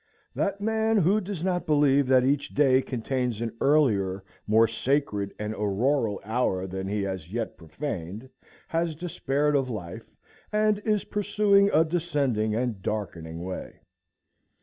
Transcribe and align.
That 0.33 0.59
man 0.59 0.97
who 0.97 1.21
does 1.21 1.43
not 1.43 1.67
believe 1.67 2.07
that 2.07 2.25
each 2.25 2.55
day 2.55 2.81
contains 2.81 3.39
an 3.39 3.55
earlier, 3.61 4.23
more 4.47 4.67
sacred, 4.67 5.31
and 5.37 5.53
auroral 5.53 6.19
hour 6.25 6.65
than 6.65 6.87
he 6.87 7.03
has 7.03 7.31
yet 7.31 7.55
profaned, 7.55 8.27
has 8.69 8.95
despaired 8.95 9.55
of 9.55 9.69
life, 9.69 10.09
and 10.51 10.79
is 10.85 11.03
pursuing 11.03 11.69
a 11.71 11.85
descending 11.85 12.55
and 12.55 12.81
darkening 12.81 13.43
way. 13.43 13.79